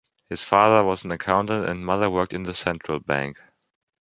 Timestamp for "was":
0.83-1.03